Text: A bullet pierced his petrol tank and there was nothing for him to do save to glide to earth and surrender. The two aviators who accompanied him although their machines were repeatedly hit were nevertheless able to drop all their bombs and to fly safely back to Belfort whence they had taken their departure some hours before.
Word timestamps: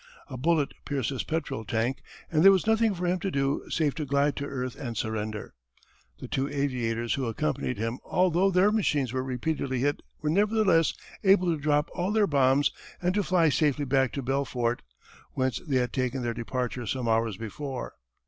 A 0.31 0.35
bullet 0.35 0.73
pierced 0.83 1.11
his 1.11 1.21
petrol 1.21 1.63
tank 1.63 2.01
and 2.31 2.43
there 2.43 2.51
was 2.51 2.65
nothing 2.65 2.95
for 2.95 3.05
him 3.05 3.19
to 3.19 3.29
do 3.29 3.63
save 3.69 3.93
to 3.93 4.05
glide 4.07 4.35
to 4.37 4.47
earth 4.47 4.75
and 4.75 4.97
surrender. 4.97 5.53
The 6.19 6.27
two 6.27 6.49
aviators 6.49 7.13
who 7.13 7.27
accompanied 7.27 7.77
him 7.77 7.99
although 8.03 8.49
their 8.49 8.71
machines 8.71 9.13
were 9.13 9.23
repeatedly 9.23 9.81
hit 9.81 10.01
were 10.19 10.31
nevertheless 10.31 10.95
able 11.23 11.55
to 11.55 11.61
drop 11.61 11.87
all 11.93 12.11
their 12.11 12.25
bombs 12.25 12.71
and 12.99 13.13
to 13.13 13.21
fly 13.21 13.49
safely 13.49 13.85
back 13.85 14.11
to 14.13 14.23
Belfort 14.23 14.81
whence 15.33 15.59
they 15.59 15.77
had 15.77 15.93
taken 15.93 16.23
their 16.23 16.33
departure 16.33 16.87
some 16.87 17.07
hours 17.07 17.37
before. 17.37 17.93